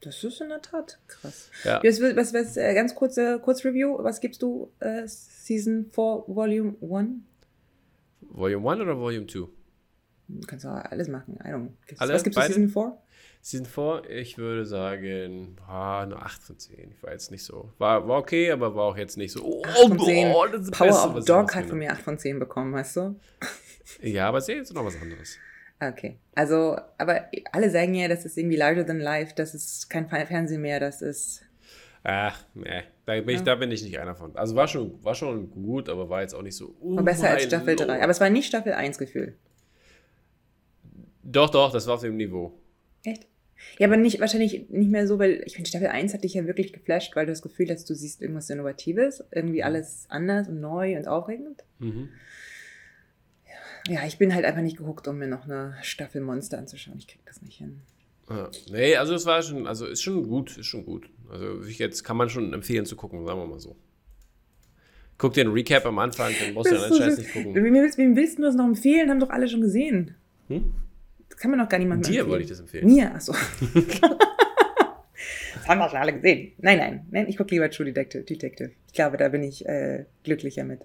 [0.00, 1.50] Das ist in der Tat krass.
[1.64, 1.82] Ja.
[1.82, 3.96] Was, was, was, äh, ganz kurze Kurzreview.
[4.02, 7.10] Was gibst du äh, Season 4 Volume 1?
[8.20, 9.48] Volume 1 oder Volume 2?
[10.28, 11.38] Du kannst auch alles machen.
[11.42, 11.70] I don't.
[11.98, 12.98] Alle, was gibst du Season 4?
[13.40, 16.90] Season 4, ich würde sagen, ah, eine 8 von 10.
[16.90, 17.70] Ich war jetzt nicht so.
[17.78, 19.44] War, war okay, aber war auch jetzt nicht so.
[19.44, 20.34] Oh, 8 von 10.
[20.34, 22.96] Oh, das ist Power Beste, of Dog hat von mir 8 von 10 bekommen, weißt
[22.96, 23.20] du?
[24.02, 25.38] Ja, aber es ist jetzt noch was anderes.
[25.80, 26.16] Okay.
[26.34, 30.62] Also, aber alle sagen ja, das ist irgendwie larger than life, das ist kein Fernsehen
[30.62, 31.42] mehr, das ist.
[32.02, 32.82] Ach, nee.
[33.04, 33.42] Da bin, ich, ja.
[33.42, 34.34] da bin ich nicht einer von.
[34.36, 36.74] Also war schon, war schon gut, aber war jetzt auch nicht so.
[36.80, 37.88] Oh war besser als Staffel Lord.
[37.88, 38.02] 3.
[38.02, 39.36] Aber es war nicht Staffel 1 Gefühl.
[41.22, 42.58] Doch, doch, das war auf dem Niveau.
[43.04, 43.26] Echt?
[43.78, 46.46] Ja, aber nicht, wahrscheinlich nicht mehr so, weil ich finde, Staffel 1 hat dich ja
[46.46, 49.64] wirklich geflasht, weil du das Gefühl hast, du siehst irgendwas Innovatives, irgendwie mhm.
[49.64, 51.64] alles anders und neu und aufregend.
[51.78, 52.10] Mhm
[53.88, 56.98] ja, ich bin halt einfach nicht gehuckt, um mir noch eine Staffel Monster anzuschauen.
[56.98, 57.80] Ich krieg das nicht hin.
[58.28, 58.50] Ja.
[58.70, 61.08] Nee, also es war schon, also ist schon gut, ist schon gut.
[61.30, 63.76] Also jetzt kann man schon empfehlen zu gucken, sagen wir mal so.
[65.18, 67.54] Guck dir einen Recap am Anfang, dann musst du ja den Scheiß nicht gucken.
[67.54, 69.08] Wem willst, wem willst du das noch empfehlen?
[69.08, 70.14] Haben doch alle schon gesehen.
[70.48, 70.72] Hm?
[71.28, 72.30] Das kann man doch gar niemandem Dir empfehlen.
[72.30, 72.86] wollte ich das empfehlen.
[72.86, 73.32] Mir, achso.
[73.74, 74.00] das
[75.68, 76.52] haben doch schon alle gesehen.
[76.58, 78.24] Nein, nein, nein, ich gucke lieber True Detective.
[78.24, 78.72] Detective.
[78.88, 80.80] Ich glaube, da bin ich äh, glücklicher mit.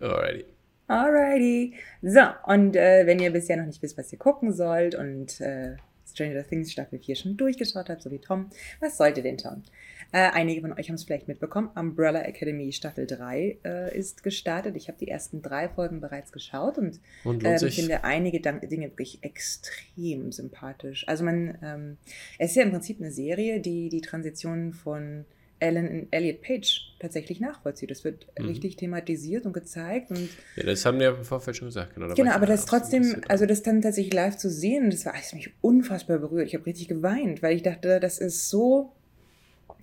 [0.00, 0.44] Alrighty.
[0.90, 1.74] Alrighty.
[2.02, 5.76] So, und äh, wenn ihr bisher noch nicht wisst, was ihr gucken sollt und äh,
[6.04, 8.50] Stranger Things Staffel 4 schon durchgeschaut habt, so wie Tom,
[8.80, 9.62] was sollt ihr denn schauen?
[10.10, 11.70] Äh, einige von euch haben es vielleicht mitbekommen.
[11.76, 14.74] Umbrella Academy Staffel 3 äh, ist gestartet.
[14.74, 19.22] Ich habe die ersten drei Folgen bereits geschaut und, und ähm, finde einige Dinge wirklich
[19.22, 21.06] extrem sympathisch.
[21.06, 21.98] Also man, ähm,
[22.40, 25.24] es ist ja im Prinzip eine Serie, die die Transition von
[25.60, 27.90] Ellen Elliot Page tatsächlich nachvollzieht.
[27.90, 28.46] Das wird mhm.
[28.46, 30.10] richtig thematisiert und gezeigt.
[30.10, 31.94] Und ja, das haben wir im Vorfeld schon gesagt.
[31.94, 35.32] Genau, genau aber das trotzdem, also das dann tatsächlich live zu sehen, das war das
[35.34, 36.48] mich unfassbar berührt.
[36.48, 38.92] Ich habe richtig geweint, weil ich dachte, das ist so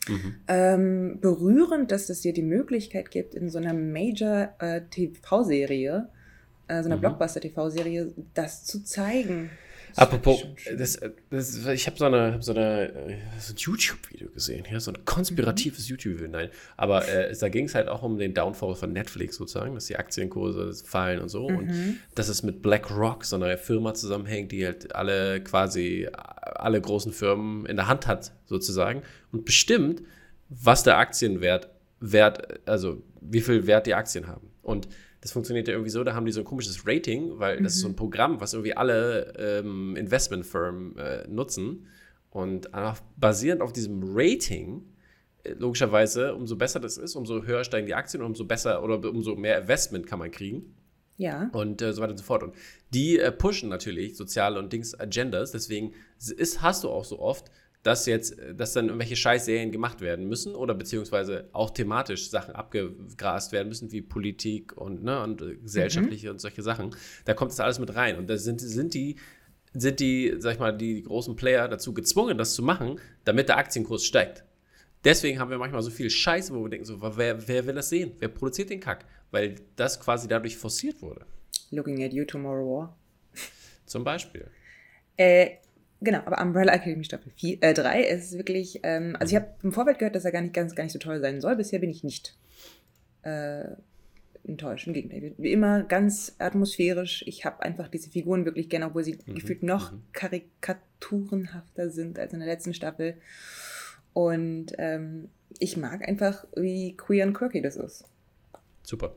[0.07, 0.35] mhm.
[0.47, 6.09] ähm, berührend, dass es dir die Möglichkeit gibt, in so einer Major-TV-Serie,
[6.67, 7.01] äh, äh, so einer mhm.
[7.01, 9.51] Blockbuster-TV-Serie, das zu zeigen.
[9.97, 10.45] Apropos,
[10.77, 10.99] das,
[11.31, 15.05] das, ich habe so, eine, hab so, eine, so ein YouTube-Video gesehen, ja, so ein
[15.05, 15.95] konspiratives mhm.
[15.95, 16.49] YouTube-Video, nein.
[16.77, 19.97] Aber äh, da ging es halt auch um den Downfall von Netflix sozusagen, dass die
[19.97, 21.49] Aktienkurse fallen und so.
[21.49, 21.57] Mhm.
[21.57, 27.11] Und dass es mit BlackRock, so einer Firma zusammenhängt, die halt alle quasi, alle großen
[27.11, 29.01] Firmen in der Hand hat, sozusagen.
[29.31, 30.03] Und bestimmt,
[30.49, 34.51] was der Aktienwert, Wert, also wie viel Wert die Aktien haben.
[34.61, 34.87] Und
[35.21, 37.81] das funktioniert ja irgendwie so, da haben die so ein komisches Rating, weil das ist
[37.81, 37.97] so ein mhm.
[37.97, 41.87] Programm, was irgendwie alle ähm, Investmentfirmen äh, nutzen.
[42.29, 42.69] Und
[43.17, 44.83] basierend auf diesem Rating
[45.57, 49.59] logischerweise, umso besser das ist, umso höher steigen die Aktien, umso besser oder umso mehr
[49.59, 50.75] Investment kann man kriegen.
[51.17, 51.49] Ja.
[51.51, 52.43] Und äh, so weiter und so fort.
[52.43, 52.53] Und
[52.93, 55.51] die äh, pushen natürlich soziale und Dings Agendas.
[55.51, 57.49] Deswegen ist, hast du auch so oft,
[57.83, 63.51] dass jetzt, dass dann irgendwelche Scheißserien gemacht werden müssen oder beziehungsweise auch thematisch Sachen abgegrast
[63.51, 66.33] werden müssen, wie Politik und, ne, und äh, gesellschaftliche mhm.
[66.33, 66.95] und solche Sachen.
[67.25, 68.17] Da kommt das alles mit rein.
[68.17, 69.15] Und da sind, sind die
[69.73, 73.57] sind die, sag ich mal, die großen Player dazu gezwungen, das zu machen, damit der
[73.57, 74.43] Aktienkurs steigt.
[75.03, 77.89] Deswegen haben wir manchmal so viel Scheiße, wo wir denken, so, wer, wer will das
[77.89, 78.13] sehen?
[78.19, 79.05] Wer produziert den Kack?
[79.31, 81.25] Weil das quasi dadurch forciert wurde.
[81.69, 82.97] Looking at you tomorrow war.
[83.85, 84.49] Zum Beispiel.
[85.15, 85.57] Äh,
[86.01, 89.71] genau, aber Umbrella Academy Staffel 4, äh, 3 ist wirklich, ähm, also ich habe im
[89.71, 91.55] Vorfeld gehört, dass er gar nicht, ganz, gar nicht so toll sein soll.
[91.55, 92.37] Bisher bin ich nicht
[93.23, 93.65] äh,
[94.47, 94.87] enttäuscht.
[94.87, 95.33] Im Gegenteil.
[95.37, 97.23] Wie immer ganz atmosphärisch.
[97.27, 99.35] Ich habe einfach diese Figuren wirklich gerne, obwohl sie mhm.
[99.35, 100.03] gefühlt noch mhm.
[100.13, 103.17] karikaturenhafter sind als in der letzten Staffel.
[104.13, 105.29] Und ähm,
[105.59, 108.05] ich mag einfach, wie queer und quirky das ist.
[108.83, 109.15] Super.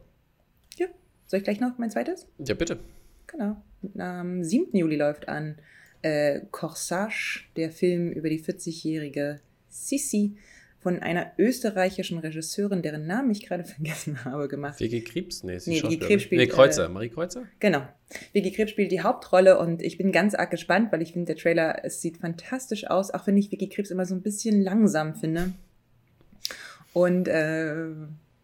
[0.76, 0.86] Ja.
[1.26, 2.26] Soll ich gleich noch mein zweites?
[2.38, 2.80] Ja, bitte.
[3.26, 3.56] Genau.
[3.98, 4.76] Am 7.
[4.76, 5.56] Juli läuft an
[6.02, 10.36] äh, Corsage, der Film über die 40-jährige Sissi
[10.80, 14.80] von einer österreichischen Regisseurin, deren Namen ich gerade vergessen habe, gemacht.
[14.80, 15.44] Vicky Krebs?
[15.44, 16.40] Nee, nee Vicky Krebs spielt.
[16.40, 16.86] Nee, Kreuzer.
[16.86, 17.44] Äh, Marie Kreuzer?
[17.60, 17.82] Genau.
[18.32, 21.36] Vicky Krebs spielt die Hauptrolle und ich bin ganz arg gespannt, weil ich finde, der
[21.36, 25.14] Trailer, es sieht fantastisch aus, auch wenn ich Vicky Krebs immer so ein bisschen langsam
[25.14, 25.52] finde.
[26.92, 27.90] Und äh,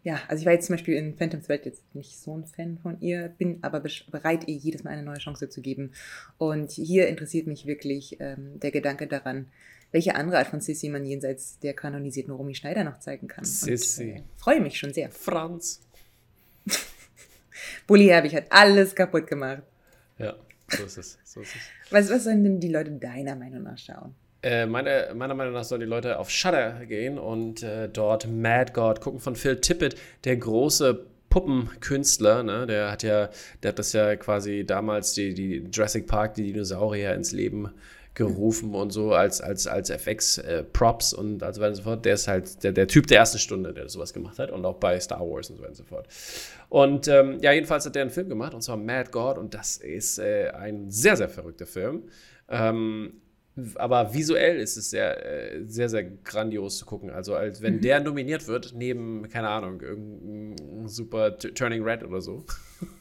[0.07, 2.79] ja, also ich war jetzt zum Beispiel in Phantom Thread jetzt nicht so ein Fan
[2.79, 5.91] von ihr, bin aber bereit, ihr jedes Mal eine neue Chance zu geben.
[6.39, 9.49] Und hier interessiert mich wirklich ähm, der Gedanke daran,
[9.91, 13.45] welche andere Art von Sissy man jenseits der kanonisierten Romy Schneider noch zeigen kann.
[13.45, 14.11] Sissy.
[14.11, 15.11] äh, freue mich schon sehr.
[15.11, 15.81] Franz.
[17.89, 19.65] Bully Herbig hat alles kaputt gemacht.
[20.19, 20.37] Ja,
[20.69, 21.19] so ist es.
[21.25, 21.63] So ist es.
[21.91, 24.15] Was, was sollen denn die Leute deiner Meinung nach schauen?
[24.47, 28.75] Äh, meine, meiner Meinung nach sollen die Leute auf Shudder gehen und äh, dort Mad
[28.75, 32.65] God gucken von Phil Tippett, der große Puppenkünstler, ne?
[32.65, 33.29] der hat ja,
[33.65, 37.73] der hat das ja quasi damals die, die Jurassic Park, die Dinosaurier ins Leben
[38.15, 42.05] gerufen und so als, als, als FX-Props äh, und so weiter und so fort.
[42.05, 44.77] Der ist halt der, der Typ der ersten Stunde, der sowas gemacht hat und auch
[44.77, 46.07] bei Star Wars und so weiter und so fort.
[46.69, 49.79] Und ähm, ja, jedenfalls hat der einen Film gemacht und zwar Mad God und das
[49.79, 52.05] ist äh, ein sehr, sehr verrückter Film.
[52.49, 53.15] Ähm,
[53.77, 57.09] aber visuell ist es sehr, äh, sehr, sehr grandios zu gucken.
[57.11, 57.81] Also als wenn mhm.
[57.81, 62.45] der nominiert wird, neben, keine Ahnung, irgendein super Turning Red oder so,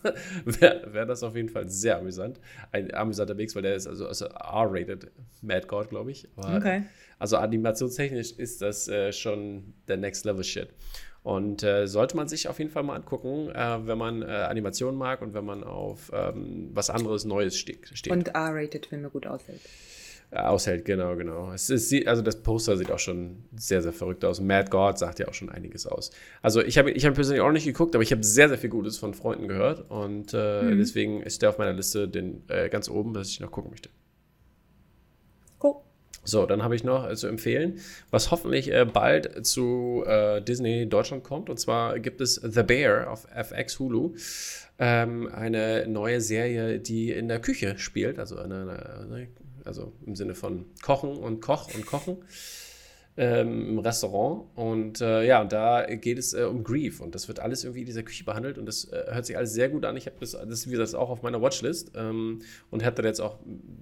[0.45, 2.39] wäre wär das auf jeden Fall sehr amüsant.
[2.71, 6.27] Ein amüsanter Mix, weil der ist also, also R-rated Mad God, glaube ich.
[6.37, 6.83] Aber, okay.
[7.19, 10.69] Also animationstechnisch ist das äh, schon der Next Level Shit.
[11.23, 14.97] Und äh, sollte man sich auf jeden Fall mal angucken, äh, wenn man äh, Animationen
[14.97, 18.13] mag und wenn man auf ähm, was anderes Neues ste steht.
[18.13, 19.59] Und R-rated Filme gut aushält
[20.31, 21.51] aushält, genau, genau.
[21.53, 24.41] Es ist, also das Poster sieht auch schon sehr, sehr verrückt aus.
[24.41, 26.11] Mad God sagt ja auch schon einiges aus.
[26.41, 28.69] Also ich habe ich hab persönlich auch nicht geguckt, aber ich habe sehr, sehr viel
[28.69, 30.77] Gutes von Freunden gehört und äh, mhm.
[30.77, 33.89] deswegen ist der auf meiner Liste den, äh, ganz oben, dass ich noch gucken möchte.
[35.61, 35.75] Cool.
[36.23, 40.89] So, dann habe ich noch äh, zu empfehlen, was hoffentlich äh, bald zu äh, Disney
[40.89, 41.49] Deutschland kommt.
[41.49, 44.15] Und zwar gibt es The Bear auf FX Hulu.
[44.77, 49.27] Ähm, eine neue Serie, die in der Küche spielt, also eine, eine, eine
[49.65, 52.17] also im Sinne von Kochen und Koch und Kochen
[53.17, 54.45] ähm, im Restaurant.
[54.55, 57.85] Und äh, ja, da geht es äh, um Grief und das wird alles irgendwie in
[57.85, 59.95] dieser Küche behandelt und das äh, hört sich alles sehr gut an.
[59.95, 63.39] Ich habe das, das, wie gesagt, auch auf meiner Watchlist ähm, und da jetzt auch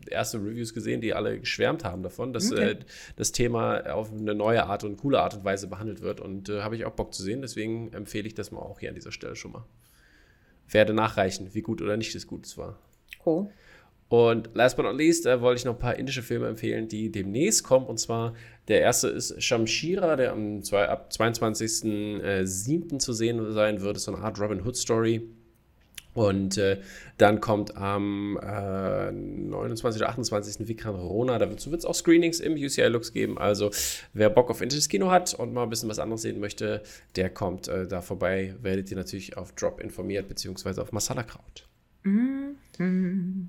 [0.07, 2.71] erste Reviews gesehen, die alle geschwärmt haben davon, dass okay.
[2.71, 2.79] Äh,
[3.15, 6.61] das Thema auf eine neue Art und coole Art und Weise behandelt wird und äh,
[6.61, 7.41] habe ich auch Bock zu sehen.
[7.41, 9.65] Deswegen empfehle ich das mal auch hier an dieser Stelle schon mal.
[10.69, 12.79] Werde nachreichen, wie gut oder nicht es gut war.
[13.25, 13.49] Cool.
[14.09, 17.11] Und last but not least äh, wollte ich noch ein paar indische Filme empfehlen, die
[17.11, 17.87] demnächst kommen.
[17.87, 18.33] Und zwar
[18.67, 22.95] der erste ist Shamshira, der am zwei, ab 22.07.
[22.95, 23.99] Äh, zu sehen sein wird.
[23.99, 25.21] So eine Art Robin Hood Story.
[26.13, 26.79] Und äh,
[27.17, 30.01] dann kommt am äh, 29.
[30.01, 30.67] oder 28.
[30.67, 31.39] Vikram Rona.
[31.39, 33.37] Dazu wird es auch Screenings im UCI Lux geben.
[33.37, 33.71] Also
[34.13, 36.83] wer Bock auf indisches Kino hat und mal ein bisschen was anderes sehen möchte,
[37.15, 38.55] der kommt äh, da vorbei.
[38.61, 41.67] Werdet ihr natürlich auf Drop informiert, beziehungsweise auf Masala Kraut.
[42.03, 43.47] -hmm.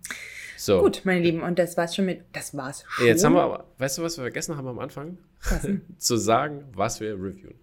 [0.56, 0.80] So.
[0.80, 2.22] Gut, meine Lieben, und das war's schon mit.
[2.32, 3.06] Das war's schon.
[3.06, 5.18] Jetzt haben wir aber, weißt du, was wir vergessen haben am Anfang?
[5.98, 7.54] Zu sagen, was wir reviewen.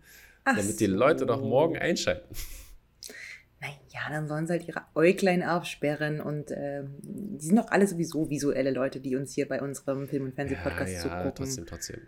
[0.44, 2.36] Ach damit die Leute doch morgen einschalten.
[3.60, 8.30] Naja, dann sollen sie halt ihre Äuglein aufsperren und äh, die sind doch alle sowieso
[8.30, 11.36] visuelle Leute, die uns hier bei unserem Film- und Fernsehpodcast ja, ja, zugucken.
[11.36, 12.02] trotzdem, trotzdem.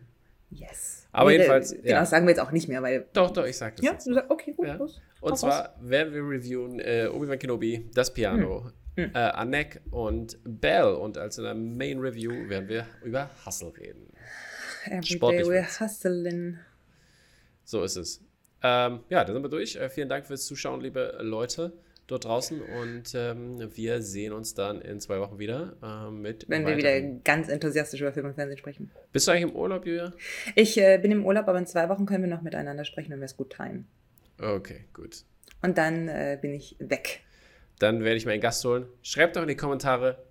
[0.54, 1.08] Yes.
[1.12, 1.72] Aber nee, jedenfalls.
[1.72, 2.06] Genau, ja.
[2.06, 3.06] sagen wir jetzt auch nicht mehr, weil.
[3.14, 3.86] Doch, doch, ich sag das.
[3.86, 4.08] Ja, jetzt.
[4.30, 4.68] okay, gut.
[4.68, 4.76] Ja.
[4.76, 5.02] Los.
[5.22, 5.90] Und zwar was?
[5.90, 9.06] werden wir reviewen äh, Obi-Wan Kenobi, das Piano, hm.
[9.06, 9.12] Hm.
[9.16, 10.94] Äh, Anek und Bell.
[10.94, 14.12] Und als in der Main Review werden wir über Hustle reden.
[14.86, 16.58] Every Sportlich day we're hustling.
[17.64, 18.22] So ist es.
[18.62, 19.76] Ähm, ja, dann sind wir durch.
[19.76, 21.74] Äh, vielen Dank fürs Zuschauen, liebe Leute
[22.08, 22.62] dort draußen.
[22.62, 26.46] Und ähm, wir sehen uns dann in zwei Wochen wieder äh, mit.
[26.48, 28.92] Wenn wir wieder ganz enthusiastisch über Film und Fernsehen sprechen.
[29.12, 30.14] Bist du eigentlich im Urlaub, Julia?
[30.56, 33.20] Ich äh, bin im Urlaub, aber in zwei Wochen können wir noch miteinander sprechen, wenn
[33.20, 33.88] wir es gut timen.
[34.40, 35.24] Okay, gut.
[35.62, 37.22] Und dann äh, bin ich weg.
[37.80, 38.86] Dann werde ich meinen Gast holen.
[39.02, 40.24] Schreibt doch in die Kommentare,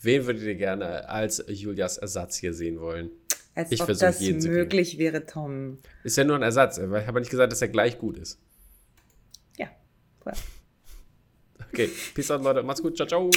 [0.00, 3.10] wen würdet ihr gerne als Julias Ersatz hier sehen wollen?
[3.54, 5.78] Als ich ob das möglich wäre, Tom.
[6.04, 6.78] Ist ja nur ein Ersatz.
[6.78, 8.38] Ich habe nicht gesagt, dass er gleich gut ist.
[9.56, 9.68] Ja.
[10.24, 10.32] Cool.
[11.72, 12.62] Okay, peace out, Leute.
[12.62, 12.96] Macht's gut.
[12.96, 13.30] Ciao, ciao.